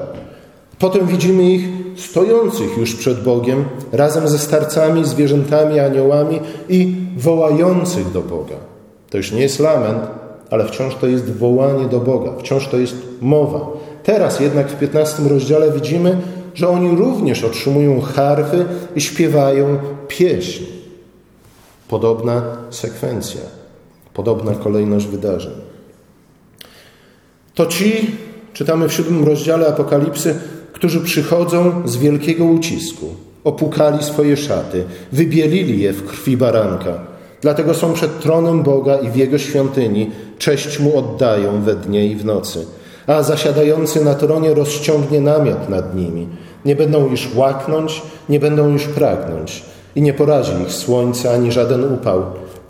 Potem 0.79 1.07
widzimy 1.07 1.51
ich 1.51 1.76
stojących 1.97 2.79
już 2.79 2.95
przed 2.95 3.23
Bogiem, 3.23 3.65
razem 3.93 4.29
ze 4.29 4.39
starcami, 4.39 5.05
zwierzętami, 5.05 5.81
aniołami 5.81 6.41
i 6.69 6.95
wołających 7.17 8.13
do 8.13 8.23
Boga. 8.23 8.57
To 9.11 9.17
już 9.17 9.33
nie 9.33 9.41
jest 9.41 9.61
lament, 9.61 10.03
ale 10.51 10.69
wciąż 10.69 10.95
to 10.95 11.07
jest 11.07 11.31
wołanie 11.31 11.89
do 11.89 12.01
Boga, 12.01 12.33
wciąż 12.39 12.69
to 12.69 12.77
jest 12.77 12.97
mowa. 13.21 13.67
Teraz 14.03 14.41
jednak 14.41 14.69
w 14.69 14.79
15 14.79 15.23
rozdziale 15.23 15.73
widzimy, 15.73 16.17
że 16.55 16.69
oni 16.69 16.97
również 16.97 17.45
otrzymują 17.45 18.01
harfy 18.01 18.65
i 18.97 19.01
śpiewają 19.01 19.79
pieśń. 20.09 20.65
Podobna 21.89 22.43
sekwencja, 22.71 23.41
podobna 24.15 24.55
kolejność 24.55 25.07
wydarzeń. 25.07 25.53
To 27.55 27.67
ci, 27.67 28.11
czytamy 28.53 28.89
w 28.89 28.93
siódmym 28.93 29.25
rozdziale 29.25 29.69
Apokalipsy, 29.69 30.35
którzy 30.77 31.01
przychodzą 31.01 31.83
z 31.85 31.97
wielkiego 31.97 32.45
ucisku, 32.45 33.07
opukali 33.45 34.05
swoje 34.05 34.37
szaty, 34.37 34.85
wybielili 35.13 35.81
je 35.81 35.93
w 35.93 36.07
krwi 36.07 36.37
baranka. 36.37 36.99
Dlatego 37.41 37.75
są 37.75 37.93
przed 37.93 38.21
tronem 38.21 38.63
Boga 38.63 38.97
i 38.97 39.11
w 39.11 39.17
Jego 39.17 39.39
świątyni, 39.39 40.11
cześć 40.39 40.81
Mu 40.81 40.99
oddają 40.99 41.63
we 41.63 41.75
dnie 41.75 42.07
i 42.07 42.17
w 42.17 42.25
nocy. 42.25 42.67
A 43.07 43.23
zasiadający 43.23 44.05
na 44.05 44.15
tronie 44.15 44.55
rozciągnie 44.55 45.21
namiot 45.21 45.69
nad 45.69 45.97
nimi. 45.97 46.29
Nie 46.65 46.77
będą 46.77 47.11
już 47.11 47.35
łaknąć, 47.35 48.03
nie 48.29 48.41
będą 48.41 48.69
już 48.69 48.85
pragnąć 48.85 49.63
i 49.95 50.03
nie 50.03 50.13
porazi 50.13 50.53
ich 50.63 50.73
słońce 50.73 51.35
ani 51.35 51.53
żaden 51.53 51.93
upał, 51.95 52.23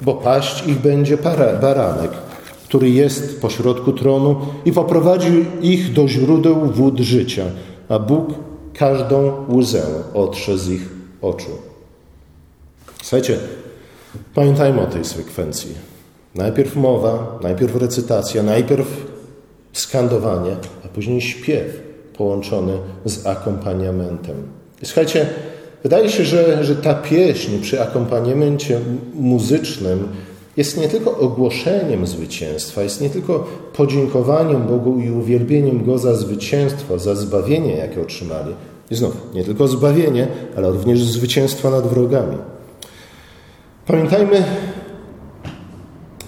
bo 0.02 0.14
paść 0.14 0.66
ich 0.66 0.78
będzie 0.80 1.18
baranek, 1.60 2.10
który 2.68 2.90
jest 2.90 3.40
pośrodku 3.40 3.92
tronu 3.92 4.36
i 4.64 4.72
poprowadzi 4.72 5.44
ich 5.62 5.92
do 5.92 6.08
źródeł 6.08 6.56
wód 6.66 7.00
życia 7.00 7.44
a 7.88 7.98
Bóg 7.98 8.28
każdą 8.74 9.32
łzę 9.48 9.82
otrze 10.14 10.58
z 10.58 10.68
ich 10.68 10.88
oczu. 11.22 11.50
Słuchajcie, 13.02 13.38
pamiętajmy 14.34 14.80
o 14.80 14.86
tej 14.86 15.04
sekwencji. 15.04 15.74
Najpierw 16.34 16.76
mowa, 16.76 17.38
najpierw 17.42 17.76
recytacja, 17.76 18.42
najpierw 18.42 19.06
skandowanie, 19.72 20.56
a 20.84 20.88
później 20.88 21.20
śpiew 21.20 21.80
połączony 22.16 22.78
z 23.04 23.26
akompaniamentem. 23.26 24.36
Słuchajcie, 24.84 25.26
wydaje 25.82 26.10
się, 26.10 26.24
że, 26.24 26.64
że 26.64 26.76
ta 26.76 26.94
pieśń 26.94 27.58
przy 27.62 27.82
akompaniamencie 27.82 28.80
muzycznym 29.14 30.08
jest 30.56 30.80
nie 30.80 30.88
tylko 30.88 31.18
ogłoszeniem 31.18 32.06
zwycięstwa, 32.06 32.82
jest 32.82 33.00
nie 33.00 33.10
tylko 33.10 33.46
podziękowaniem 33.72 34.66
Bogu 34.66 35.00
i 35.00 35.10
uwielbieniem 35.10 35.84
Go 35.84 35.98
za 35.98 36.14
zwycięstwo, 36.14 36.98
za 36.98 37.14
zbawienie, 37.14 37.76
jakie 37.76 38.02
otrzymali. 38.02 38.54
I 38.90 38.94
znów, 38.94 39.16
nie 39.34 39.44
tylko 39.44 39.68
zbawienie, 39.68 40.28
ale 40.56 40.70
również 40.70 41.04
zwycięstwo 41.04 41.70
nad 41.70 41.86
wrogami. 41.86 42.36
Pamiętajmy, 43.86 44.44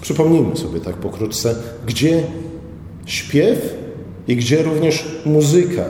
przypomnijmy 0.01 0.57
sobie 0.57 0.81
tak 0.81 0.97
pokrótce, 0.97 1.55
gdzie 1.87 2.23
śpiew 3.07 3.75
i 4.29 4.37
gdzie 4.37 4.63
również 4.63 5.05
muzyka, 5.27 5.85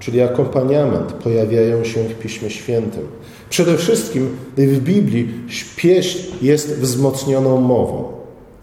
czyli 0.00 0.20
akompaniament, 0.20 1.12
pojawiają 1.12 1.84
się 1.84 2.04
w 2.04 2.18
Piśmie 2.18 2.50
Świętym. 2.50 3.06
Przede 3.50 3.76
wszystkim 3.76 4.36
w 4.56 4.78
Biblii 4.78 5.28
pieśń 5.76 6.18
jest 6.42 6.78
wzmocnioną 6.78 7.60
mową. 7.60 8.04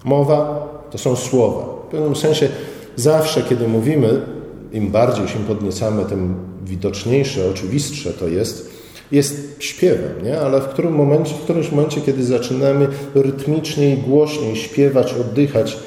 Mowa 0.04 0.70
to 0.92 0.98
są 0.98 1.16
słowa. 1.16 1.66
W 1.88 1.92
pewnym 1.92 2.16
sensie 2.16 2.50
zawsze, 2.96 3.42
kiedy 3.42 3.68
mówimy, 3.68 4.22
im 4.74 4.92
bardziej 4.92 5.28
się 5.28 5.40
podniecamy, 5.40 6.06
tym 6.06 6.36
widoczniejsze, 6.66 7.50
oczywistsze 7.50 8.14
to 8.14 8.28
jest, 8.28 8.72
jest 9.12 9.56
śpiewem, 9.60 10.24
nie? 10.24 10.40
ale 10.40 10.62
w, 10.62 10.68
którym 10.68 10.94
momencie, 10.94 11.34
w 11.34 11.44
którymś 11.44 11.72
momencie, 11.72 12.02
kiedy 12.02 12.24
zaczynamy 12.24 12.88
rytmiczniej, 13.16 13.98
głośniej 13.98 14.56
śpiewać, 14.56 15.14
oddychać, 15.14 15.78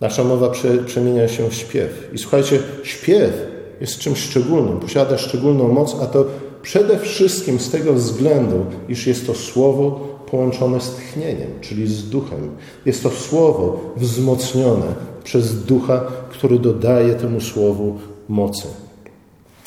nasza 0.00 0.24
mowa 0.24 0.50
prze, 0.50 0.78
przemienia 0.78 1.28
się 1.28 1.50
w 1.50 1.54
śpiew. 1.54 2.10
I 2.12 2.18
słuchajcie, 2.18 2.58
śpiew 2.82 3.32
jest 3.80 3.98
czymś 3.98 4.18
szczególnym, 4.18 4.80
posiada 4.80 5.18
szczególną 5.18 5.68
moc, 5.68 5.96
a 6.02 6.06
to 6.06 6.24
Przede 6.62 6.98
wszystkim 6.98 7.60
z 7.60 7.70
tego 7.70 7.94
względu, 7.94 8.66
iż 8.88 9.06
jest 9.06 9.26
to 9.26 9.34
słowo 9.34 10.10
połączone 10.30 10.80
z 10.80 10.90
tchnieniem, 10.90 11.48
czyli 11.60 11.86
z 11.86 12.08
duchem. 12.08 12.50
Jest 12.86 13.02
to 13.02 13.10
słowo 13.10 13.80
wzmocnione 13.96 14.86
przez 15.24 15.64
ducha, 15.64 16.00
który 16.30 16.58
dodaje 16.58 17.14
temu 17.14 17.40
słowu 17.40 17.98
mocy. 18.28 18.66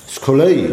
Z 0.07 0.19
kolei 0.19 0.67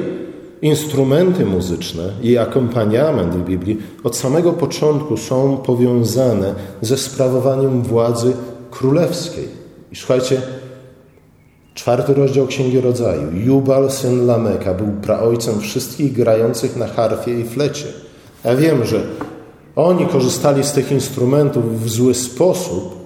instrumenty 0.62 1.46
muzyczne 1.46 2.12
i 2.22 2.38
akompaniament 2.38 3.34
w 3.34 3.44
Biblii 3.44 3.78
od 4.04 4.16
samego 4.16 4.52
początku 4.52 5.16
są 5.16 5.56
powiązane 5.56 6.54
ze 6.80 6.96
sprawowaniem 6.96 7.82
władzy 7.82 8.32
królewskiej. 8.70 9.48
I 9.92 9.96
słuchajcie, 9.96 10.42
czwarty 11.80 12.14
rozdział 12.14 12.46
Księgi 12.46 12.80
Rodzaju. 12.80 13.22
Jubal, 13.34 13.90
syn 13.90 14.26
Lameka, 14.26 14.74
był 14.74 14.86
praojcem 14.86 15.60
wszystkich 15.60 16.12
grających 16.12 16.76
na 16.76 16.86
harfie 16.86 17.40
i 17.40 17.44
flecie. 17.44 17.86
Ja 18.44 18.56
wiem, 18.56 18.84
że 18.84 19.02
oni 19.76 20.06
korzystali 20.06 20.64
z 20.64 20.72
tych 20.72 20.92
instrumentów 20.92 21.84
w 21.84 21.88
zły 21.88 22.14
sposób, 22.14 22.96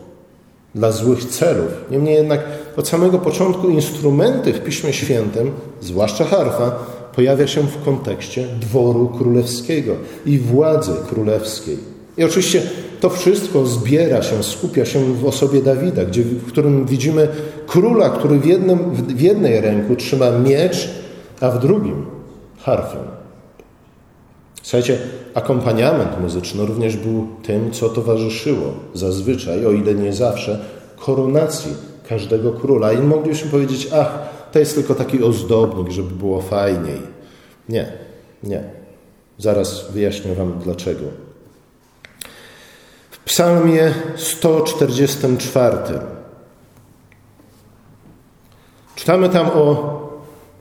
dla 0.74 0.92
złych 0.92 1.24
celów. 1.24 1.68
Niemniej 1.90 2.14
jednak 2.14 2.40
od 2.76 2.88
samego 2.88 3.18
początku 3.18 3.68
instrumenty 3.68 4.52
w 4.52 4.64
Piśmie 4.64 4.92
Świętym, 4.92 5.50
zwłaszcza 5.80 6.24
harfa, 6.24 6.70
pojawia 7.16 7.46
się 7.46 7.60
w 7.62 7.84
kontekście 7.84 8.46
dworu 8.60 9.08
królewskiego 9.08 9.94
i 10.26 10.38
władzy 10.38 10.92
królewskiej. 11.08 11.93
I 12.16 12.24
oczywiście 12.24 12.62
to 13.00 13.10
wszystko 13.10 13.66
zbiera 13.66 14.22
się, 14.22 14.42
skupia 14.42 14.84
się 14.84 15.14
w 15.14 15.24
osobie 15.24 15.62
Dawida, 15.62 16.04
gdzie, 16.04 16.22
w 16.22 16.46
którym 16.46 16.86
widzimy 16.86 17.28
króla, 17.66 18.10
który 18.10 18.38
w, 18.38 18.46
jednym, 18.46 18.90
w 18.94 19.20
jednej 19.20 19.60
ręku 19.60 19.96
trzyma 19.96 20.30
miecz, 20.30 20.88
a 21.40 21.50
w 21.50 21.58
drugim 21.58 22.06
harfę. 22.58 22.96
Słuchajcie, 24.62 24.98
akompaniament 25.34 26.20
muzyczny 26.20 26.66
również 26.66 26.96
był 26.96 27.26
tym, 27.42 27.70
co 27.70 27.88
towarzyszyło 27.88 28.74
zazwyczaj, 28.94 29.66
o 29.66 29.72
ile 29.72 29.94
nie 29.94 30.12
zawsze, 30.12 30.64
koronacji 30.96 31.72
każdego 32.08 32.52
króla. 32.52 32.92
I 32.92 32.98
moglibyśmy 32.98 33.50
powiedzieć, 33.50 33.88
ach, 33.92 34.18
to 34.52 34.58
jest 34.58 34.74
tylko 34.74 34.94
taki 34.94 35.22
ozdobnik, 35.22 35.90
żeby 35.90 36.14
było 36.14 36.40
fajniej. 36.40 37.00
Nie, 37.68 37.92
nie. 38.42 38.64
Zaraz 39.38 39.90
wyjaśnię 39.90 40.34
Wam 40.34 40.58
dlaczego. 40.64 41.23
Psalmie 43.24 43.94
144 44.16 45.76
czytamy 48.94 49.28
tam 49.28 49.46
o, 49.46 49.94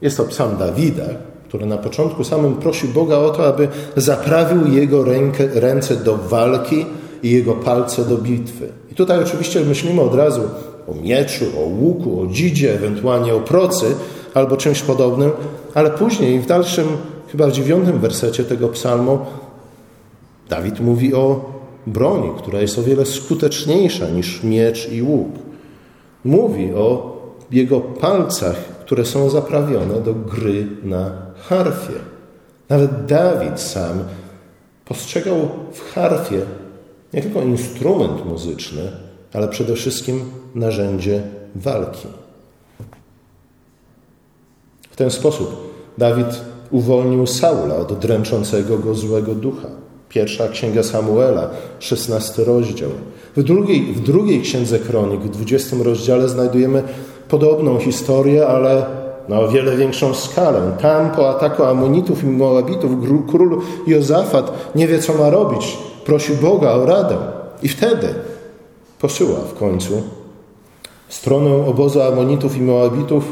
jest 0.01 0.17
to 0.17 0.23
psalm 0.23 0.57
Dawida, 0.57 1.03
który 1.47 1.65
na 1.65 1.77
początku 1.77 2.23
samym 2.23 2.55
prosi 2.55 2.87
Boga 2.87 3.17
o 3.17 3.29
to, 3.29 3.47
aby 3.47 3.67
zaprawił 3.95 4.67
jego 4.67 5.03
rękę, 5.03 5.47
ręce 5.53 5.95
do 5.95 6.17
walki 6.17 6.85
i 7.23 7.31
jego 7.31 7.53
palce 7.53 8.05
do 8.05 8.17
bitwy. 8.17 8.69
I 8.91 8.95
tutaj 8.95 9.23
oczywiście 9.23 9.61
myślimy 9.61 10.01
od 10.01 10.15
razu 10.15 10.41
o 10.87 10.93
mieczu, 10.93 11.45
o 11.57 11.61
łuku, 11.61 12.21
o 12.21 12.27
dzidzie, 12.27 12.73
ewentualnie 12.73 13.35
o 13.35 13.39
procy 13.39 13.85
albo 14.33 14.57
czymś 14.57 14.81
podobnym, 14.81 15.31
ale 15.73 15.89
później 15.89 16.39
w 16.39 16.45
dalszym, 16.45 16.87
chyba 17.31 17.47
w 17.47 17.51
dziewiątym 17.51 17.99
wersecie 17.99 18.43
tego 18.43 18.67
psalmu, 18.69 19.19
Dawid 20.49 20.79
mówi 20.79 21.13
o 21.13 21.52
broni, 21.87 22.29
która 22.37 22.61
jest 22.61 22.79
o 22.79 22.83
wiele 22.83 23.05
skuteczniejsza 23.05 24.09
niż 24.09 24.43
miecz 24.43 24.89
i 24.91 25.01
łuk. 25.01 25.29
Mówi 26.23 26.73
o 26.73 27.17
jego 27.51 27.81
palcach, 27.81 28.55
które 28.55 29.05
są 29.05 29.29
zaprawione 29.29 30.01
do 30.01 30.13
gry 30.13 30.67
na 30.83 31.11
harfie. 31.49 31.99
Nawet 32.69 33.05
Dawid 33.05 33.59
sam 33.59 34.03
postrzegał 34.85 35.49
w 35.73 35.93
harfie 35.93 36.41
nie 37.13 37.21
tylko 37.21 37.41
instrument 37.41 38.25
muzyczny, 38.25 38.91
ale 39.33 39.47
przede 39.47 39.75
wszystkim 39.75 40.31
narzędzie 40.55 41.23
walki. 41.55 42.07
W 44.91 44.95
ten 44.95 45.11
sposób 45.11 45.73
Dawid 45.97 46.41
uwolnił 46.71 47.27
Saula 47.27 47.75
od 47.75 47.99
dręczącego 47.99 48.77
go 48.77 48.95
złego 48.95 49.35
ducha. 49.35 49.82
Pierwsza 50.13 50.47
księga 50.47 50.83
Samuela, 50.83 51.49
szesnasty 51.79 52.43
rozdział. 52.43 52.89
W 53.37 53.43
drugiej, 53.43 53.81
w 53.81 53.99
drugiej 53.99 54.41
księdze 54.41 54.79
kronik, 54.79 55.21
w 55.21 55.29
dwudziestym 55.29 55.81
rozdziale, 55.81 56.29
znajdujemy 56.29 56.83
podobną 57.29 57.79
historię, 57.79 58.47
ale 58.47 58.85
na 59.29 59.39
o 59.39 59.47
wiele 59.47 59.77
większą 59.77 60.13
skalę. 60.13 60.61
Tam 60.81 61.11
po 61.11 61.29
ataku 61.29 61.63
Amonitów 61.63 62.23
i 62.23 62.27
Moabitów 62.27 62.91
król 63.31 63.61
Jozafat 63.87 64.71
nie 64.75 64.87
wie, 64.87 64.99
co 64.99 65.13
ma 65.13 65.29
robić. 65.29 65.77
Prosi 66.05 66.33
Boga 66.33 66.71
o 66.71 66.85
radę. 66.85 67.17
I 67.63 67.67
wtedy 67.67 68.07
posyła 68.99 69.39
w 69.39 69.53
końcu 69.53 70.03
w 71.07 71.13
stronę 71.13 71.65
obozu 71.65 72.01
Amonitów 72.01 72.57
i 72.57 72.61
Moabitów 72.61 73.23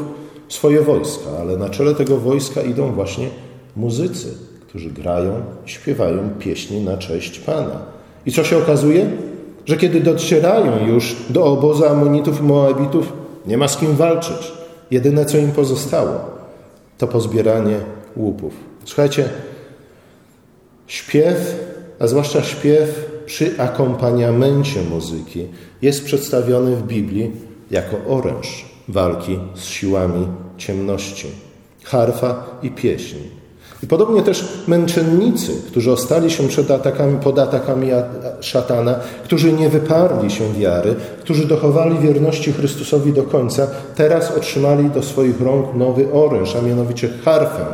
swoje 0.48 0.80
wojska, 0.80 1.30
ale 1.40 1.56
na 1.56 1.68
czele 1.68 1.94
tego 1.94 2.16
wojska 2.16 2.62
idą 2.62 2.92
właśnie 2.92 3.28
muzycy, 3.76 4.34
którzy 4.72 4.90
grają 4.90 5.42
i 5.66 5.70
śpiewają 5.70 6.30
pieśni 6.38 6.80
na 6.80 6.96
cześć 6.96 7.38
Pana. 7.38 7.82
I 8.26 8.32
co 8.32 8.44
się 8.44 8.58
okazuje? 8.58 9.10
Że 9.66 9.76
kiedy 9.76 10.00
docierają 10.00 10.86
już 10.86 11.16
do 11.30 11.44
obozu 11.44 11.84
Amonitów 11.84 12.40
i 12.40 12.42
Moabitów, 12.42 13.12
nie 13.46 13.58
ma 13.58 13.68
z 13.68 13.76
kim 13.76 13.96
walczyć. 13.96 14.52
Jedyne, 14.90 15.24
co 15.24 15.38
im 15.38 15.52
pozostało, 15.52 16.20
to 16.98 17.06
pozbieranie 17.06 17.76
łupów. 18.16 18.54
Słuchajcie, 18.84 19.28
śpiew, 20.86 21.64
a 21.98 22.06
zwłaszcza 22.06 22.42
śpiew 22.42 23.10
przy 23.26 23.60
akompaniamencie 23.60 24.82
muzyki, 24.82 25.46
jest 25.82 26.04
przedstawiony 26.04 26.76
w 26.76 26.82
Biblii 26.82 27.30
jako 27.70 27.96
oręż 28.08 28.64
walki 28.88 29.38
z 29.54 29.64
siłami 29.64 30.26
ciemności, 30.56 31.28
harfa 31.84 32.44
i 32.62 32.70
pieśń. 32.70 33.41
I 33.82 33.86
podobnie 33.86 34.22
też 34.22 34.48
męczennicy, 34.66 35.52
którzy 35.66 35.92
ostali 35.92 36.30
się 36.30 36.48
przed 36.48 36.70
atakami, 36.70 37.18
pod 37.18 37.38
atakami 37.38 37.88
szatana, 38.40 38.94
którzy 39.24 39.52
nie 39.52 39.68
wyparli 39.68 40.30
się 40.30 40.52
wiary, 40.52 40.94
którzy 41.20 41.46
dochowali 41.46 41.98
wierności 41.98 42.52
Chrystusowi 42.52 43.12
do 43.12 43.22
końca, 43.22 43.66
teraz 43.94 44.30
otrzymali 44.30 44.90
do 44.90 45.02
swoich 45.02 45.40
rąk 45.40 45.74
nowy 45.74 46.12
oręż, 46.12 46.56
a 46.56 46.62
mianowicie 46.62 47.08
harfę. 47.24 47.64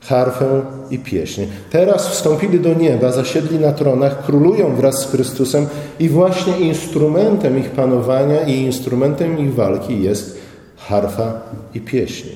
Harfę 0.00 0.62
i 0.90 0.98
pieśń. 0.98 1.42
Teraz 1.70 2.08
wstąpili 2.08 2.60
do 2.60 2.74
nieba, 2.74 3.12
zasiedli 3.12 3.58
na 3.58 3.72
tronach, 3.72 4.26
królują 4.26 4.76
wraz 4.76 5.00
z 5.00 5.10
Chrystusem 5.10 5.66
i 6.00 6.08
właśnie 6.08 6.58
instrumentem 6.58 7.58
ich 7.58 7.70
panowania 7.70 8.42
i 8.42 8.52
instrumentem 8.52 9.38
ich 9.38 9.54
walki 9.54 10.02
jest 10.02 10.38
harfa 10.76 11.40
i 11.74 11.80
pieśń. 11.80 12.28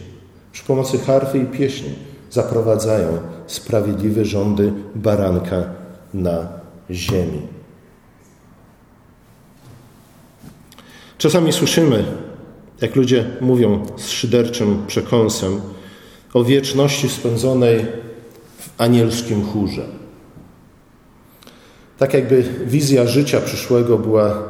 Przy 0.53 0.65
pomocy 0.65 0.99
harfy 0.99 1.39
i 1.39 1.45
pieśni 1.45 2.08
zaprowadzają 2.31 3.19
sprawiedliwe 3.47 4.25
rządy 4.25 4.73
baranka 4.95 5.65
na 6.15 6.49
ziemi. 6.91 7.43
Czasami 11.19 11.53
słyszymy, 11.53 12.05
jak 12.81 12.97
ludzie 12.97 13.31
mówią 13.41 13.87
z 13.97 14.09
szyderczym 14.09 14.87
przekąsem 14.87 15.61
o 16.35 16.45
wieczności 16.45 17.09
spędzonej 17.09 17.87
w 18.59 18.81
anielskim 18.81 19.45
chórze. 19.45 19.89
Tak 21.99 22.15
jakby 22.15 22.43
wizja 22.67 23.07
życia 23.07 23.41
przyszłego 23.41 23.99
była 23.99 24.49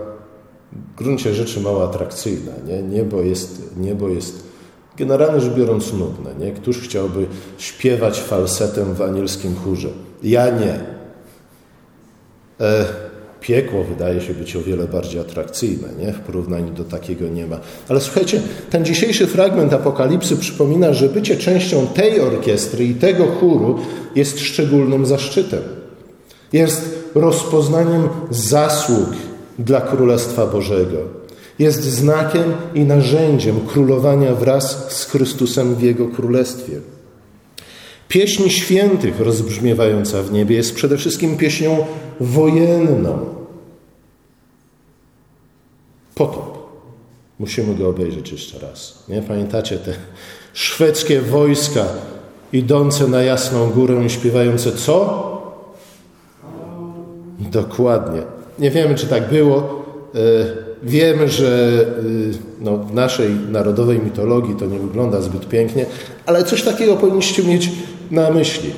w 0.73 0.99
gruncie 0.99 1.35
rzeczy 1.35 1.61
mało 1.61 1.89
atrakcyjna. 1.89 2.53
Nie? 2.67 2.83
Niebo, 2.83 3.23
jest, 3.23 3.77
niebo 3.77 4.09
jest 4.09 4.48
generalnie 4.99 5.41
rzecz 5.41 5.53
biorąc 5.53 5.93
nudne. 5.93 6.47
Nie? 6.47 6.53
Któż 6.53 6.81
chciałby 6.81 7.27
śpiewać 7.59 8.21
falsetem 8.21 8.95
w 8.95 9.03
anielskim 9.03 9.57
chórze? 9.57 9.89
Ja 10.23 10.51
nie. 10.51 10.81
E, 12.61 12.85
piekło 13.41 13.85
wydaje 13.85 14.21
się 14.21 14.35
być 14.35 14.57
o 14.57 14.63
wiele 14.63 14.89
bardziej 14.89 15.21
atrakcyjne, 15.21 15.89
nie? 15.99 16.13
w 16.13 16.21
porównaniu 16.21 16.73
do 16.73 16.85
takiego 16.85 17.29
nie 17.29 17.47
ma. 17.47 17.61
Ale 17.89 18.01
słuchajcie, 18.01 18.43
ten 18.71 18.85
dzisiejszy 18.85 19.27
fragment 19.27 19.73
Apokalipsy 19.73 20.37
przypomina, 20.37 20.93
że 20.93 21.09
bycie 21.09 21.37
częścią 21.37 21.87
tej 21.87 22.21
orkiestry 22.21 22.85
i 22.85 22.95
tego 22.95 23.27
chóru 23.27 23.79
jest 24.15 24.41
szczególnym 24.41 25.07
zaszczytem. 25.07 25.63
Jest 26.53 27.11
rozpoznaniem 27.15 28.09
zasług 28.31 29.09
dla 29.59 29.81
Królestwa 29.81 30.47
Bożego 30.47 31.19
jest 31.59 31.83
znakiem 31.83 32.53
i 32.75 32.81
narzędziem 32.81 33.61
królowania 33.67 34.35
wraz 34.35 34.93
z 34.93 35.05
Chrystusem 35.05 35.75
w 35.75 35.83
Jego 35.83 36.09
Królestwie. 36.09 36.81
Pieśń 38.09 38.49
świętych 38.49 39.21
rozbrzmiewająca 39.21 40.23
w 40.23 40.33
niebie 40.33 40.57
jest 40.57 40.75
przede 40.75 40.97
wszystkim 40.97 41.37
pieśnią 41.37 41.87
wojenną. 42.21 43.19
Potop. 46.15 46.59
Musimy 47.39 47.75
go 47.75 47.89
obejrzeć 47.89 48.33
jeszcze 48.33 48.59
raz. 48.59 49.05
Nie 49.09 49.23
pamiętacie 49.23 49.79
te 49.79 49.93
szwedzkie 50.53 51.21
wojska 51.21 51.85
idące 52.53 53.09
na 53.09 53.23
jasną 53.23 53.71
górę 53.71 54.05
i 54.07 54.11
śpiewające 54.11 54.73
co? 54.73 55.29
Dokładnie. 57.39 58.23
Nie 58.59 58.71
wiemy, 58.71 58.95
czy 58.95 59.07
tak 59.07 59.29
było. 59.29 59.85
E, 60.15 60.68
wiemy, 60.83 61.29
że 61.29 61.81
e, 61.99 62.65
no, 62.65 62.79
w 62.79 62.95
naszej 62.95 63.31
narodowej 63.51 63.99
mitologii 63.99 64.55
to 64.55 64.67
nie 64.67 64.79
wygląda 64.79 65.21
zbyt 65.21 65.49
pięknie, 65.49 65.87
ale 66.27 66.45
coś 66.45 66.63
takiego 66.63 66.97
powinniście 66.97 67.43
mieć 67.43 67.71
na 68.11 68.31
myśli, 68.31 68.71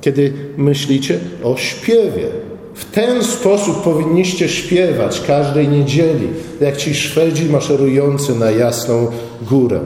kiedy 0.00 0.32
myślicie 0.56 1.18
o 1.42 1.56
śpiewie. 1.56 2.28
W 2.74 2.84
ten 2.84 3.24
sposób 3.24 3.82
powinniście 3.82 4.48
śpiewać 4.48 5.20
każdej 5.26 5.68
niedzieli, 5.68 6.28
jak 6.60 6.76
ci 6.76 6.94
Szwedzi 6.94 7.44
maszerujący 7.44 8.34
na 8.34 8.50
jasną 8.50 9.10
górę. 9.42 9.80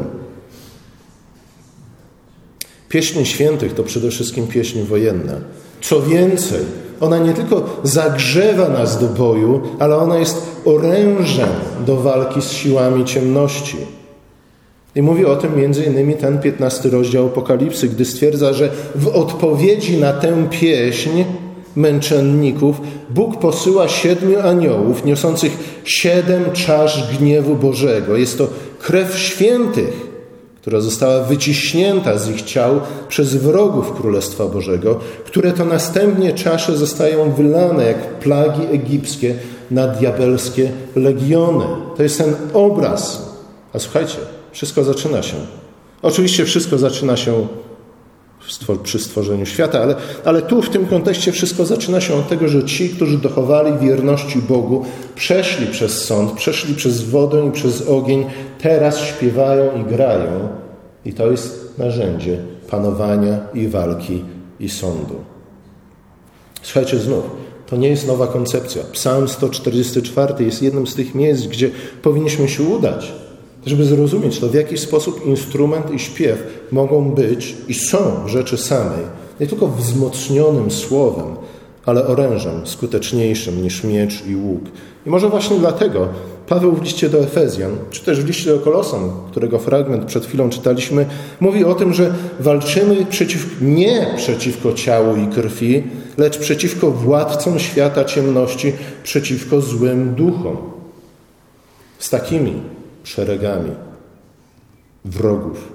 Pieśń 2.88 3.24
świętych 3.24 3.74
to 3.74 3.82
przede 3.82 4.10
wszystkim 4.10 4.46
pieśń 4.46 4.82
wojenna. 4.82 5.40
Co 5.80 6.02
więcej, 6.02 6.60
ona 7.00 7.18
nie 7.18 7.32
tylko 7.32 7.80
zagrzewa 7.82 8.68
nas 8.68 9.00
do 9.00 9.06
boju, 9.06 9.60
ale 9.78 9.96
ona 9.96 10.18
jest 10.18 10.42
orężem 10.64 11.48
do 11.86 11.96
walki 11.96 12.42
z 12.42 12.50
siłami 12.50 13.04
ciemności. 13.04 13.76
I 14.94 15.02
mówi 15.02 15.24
o 15.24 15.36
tym 15.36 15.56
między 15.56 15.84
innymi 15.84 16.14
ten 16.14 16.38
15 16.38 16.88
rozdział 16.88 17.26
Apokalipsy, 17.26 17.88
gdy 17.88 18.04
stwierdza, 18.04 18.52
że 18.52 18.70
w 18.94 19.08
odpowiedzi 19.08 19.98
na 19.98 20.12
tę 20.12 20.48
pieśń 20.50 21.24
męczenników 21.76 22.80
Bóg 23.10 23.38
posyła 23.38 23.88
siedmiu 23.88 24.40
aniołów 24.40 25.04
niosących 25.04 25.82
siedem 25.84 26.44
czasz 26.52 27.18
gniewu 27.18 27.54
Bożego. 27.54 28.16
Jest 28.16 28.38
to 28.38 28.48
krew 28.78 29.18
świętych, 29.18 30.09
która 30.60 30.80
została 30.80 31.24
wyciśnięta 31.24 32.18
z 32.18 32.30
ich 32.30 32.42
ciał 32.42 32.80
przez 33.08 33.34
wrogów 33.34 33.92
Królestwa 33.92 34.46
Bożego, 34.46 35.00
które 35.24 35.52
to 35.52 35.64
następnie 35.64 36.32
czasze 36.32 36.76
zostają 36.76 37.32
wylane 37.32 37.84
jak 37.86 38.18
plagi 38.18 38.62
egipskie 38.72 39.34
na 39.70 39.88
diabelskie 39.88 40.72
legiony. 40.96 41.64
To 41.96 42.02
jest 42.02 42.18
ten 42.18 42.34
obraz. 42.52 43.30
A 43.72 43.78
słuchajcie, 43.78 44.16
wszystko 44.52 44.84
zaczyna 44.84 45.22
się. 45.22 45.36
Oczywiście 46.02 46.44
wszystko 46.44 46.78
zaczyna 46.78 47.16
się 47.16 47.46
przy 48.82 48.98
stworzeniu 48.98 49.46
świata, 49.46 49.82
ale, 49.82 49.94
ale 50.24 50.42
tu 50.42 50.62
w 50.62 50.70
tym 50.70 50.86
kontekście 50.86 51.32
wszystko 51.32 51.64
zaczyna 51.66 52.00
się 52.00 52.14
od 52.14 52.28
tego, 52.28 52.48
że 52.48 52.64
ci, 52.64 52.88
którzy 52.88 53.18
dochowali 53.18 53.78
wierności 53.78 54.38
Bogu, 54.38 54.84
przeszli 55.14 55.66
przez 55.66 56.04
sąd, 56.04 56.32
przeszli 56.32 56.74
przez 56.74 57.02
wodę 57.02 57.46
i 57.46 57.52
przez 57.52 57.88
ogień, 57.88 58.24
teraz 58.62 59.00
śpiewają 59.00 59.80
i 59.80 59.84
grają. 59.84 60.48
I 61.04 61.12
to 61.12 61.30
jest 61.30 61.78
narzędzie 61.78 62.38
panowania 62.70 63.38
i 63.54 63.68
walki 63.68 64.24
i 64.60 64.68
sądu. 64.68 65.14
Słuchajcie 66.62 66.98
znów, 66.98 67.24
to 67.66 67.76
nie 67.76 67.88
jest 67.88 68.06
nowa 68.06 68.26
koncepcja. 68.26 68.82
Psalm 68.92 69.28
144 69.28 70.44
jest 70.44 70.62
jednym 70.62 70.86
z 70.86 70.94
tych 70.94 71.14
miejsc, 71.14 71.46
gdzie 71.46 71.70
powinniśmy 72.02 72.48
się 72.48 72.62
udać 72.62 73.12
żeby 73.66 73.84
zrozumieć 73.84 74.38
to, 74.38 74.48
w 74.48 74.54
jaki 74.54 74.78
sposób 74.78 75.26
instrument 75.26 75.90
i 75.94 75.98
śpiew 75.98 76.42
mogą 76.72 77.10
być 77.10 77.56
i 77.68 77.74
są 77.74 78.28
rzeczy 78.28 78.58
samej, 78.58 79.04
nie 79.40 79.46
tylko 79.46 79.68
wzmocnionym 79.68 80.70
słowem, 80.70 81.36
ale 81.86 82.06
orężem 82.06 82.66
skuteczniejszym 82.66 83.62
niż 83.62 83.84
miecz 83.84 84.26
i 84.26 84.36
łuk. 84.36 84.62
I 85.06 85.10
może 85.10 85.28
właśnie 85.28 85.58
dlatego 85.58 86.08
Paweł 86.50 86.72
w 86.72 86.82
liście 86.82 87.08
do 87.08 87.18
Efezjan, 87.18 87.76
czy 87.90 88.04
też 88.04 88.20
w 88.20 88.26
liście 88.26 88.50
do 88.50 88.58
Kolosan, 88.58 89.10
którego 89.30 89.58
fragment 89.58 90.04
przed 90.04 90.26
chwilą 90.26 90.50
czytaliśmy, 90.50 91.06
mówi 91.40 91.64
o 91.64 91.74
tym, 91.74 91.94
że 91.94 92.14
walczymy 92.40 93.06
przeciw, 93.06 93.56
nie 93.60 94.14
przeciwko 94.16 94.72
ciału 94.72 95.16
i 95.16 95.26
krwi, 95.26 95.82
lecz 96.18 96.38
przeciwko 96.38 96.90
władcom 96.90 97.58
świata 97.58 98.04
ciemności, 98.04 98.72
przeciwko 99.02 99.60
złym 99.60 100.14
duchom. 100.14 100.56
Z 101.98 102.10
takimi 102.10 102.52
szeregami 103.04 103.70
wrogów. 105.04 105.72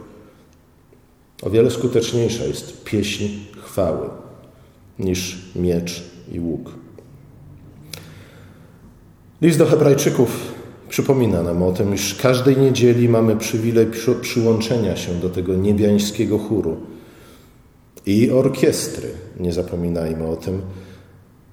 O 1.44 1.50
wiele 1.50 1.72
skuteczniejsza 1.72 2.44
jest 2.44 2.84
pieśń 2.84 3.24
chwały 3.64 4.10
niż 5.00 5.38
miecz 5.56 6.04
i 6.32 6.40
łuk. 6.40 6.72
List 9.42 9.60
do 9.60 9.66
Hebrajczyków 9.66 10.55
przypomina 10.96 11.44
nam 11.44 11.64
o 11.64 11.72
tym, 11.72 11.94
iż 11.94 12.16
każdej 12.16 12.58
niedzieli 12.58 13.10
mamy 13.10 13.36
przywilej 13.36 13.88
przyłączenia 14.22 14.96
się 14.96 15.14
do 15.14 15.30
tego 15.30 15.56
niebiańskiego 15.56 16.38
chóru 16.38 16.78
i 18.06 18.32
orkiestry, 18.32 19.10
nie 19.40 19.54
zapominajmy 19.54 20.28
o 20.28 20.36
tym, 20.36 20.62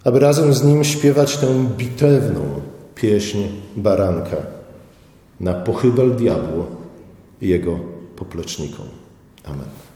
aby 0.05 0.21
razem 0.21 0.55
z 0.55 0.65
nim 0.65 0.85
śpiewać 0.85 1.37
tę 1.37 1.47
bitewną 1.77 2.41
pieśń 2.95 3.39
baranka 3.77 4.37
na 5.41 5.55
pochybel 5.55 6.15
diabłu 6.15 6.65
i 7.41 7.49
jego 7.49 7.81
poplecznikom. 8.17 8.87
Amen. 9.45 9.92